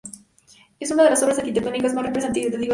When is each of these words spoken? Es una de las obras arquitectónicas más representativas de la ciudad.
Es 0.79 0.89
una 0.89 1.03
de 1.03 1.11
las 1.11 1.21
obras 1.21 1.37
arquitectónicas 1.37 1.93
más 1.93 2.03
representativas 2.03 2.51
de 2.53 2.57
la 2.57 2.61
ciudad. 2.63 2.69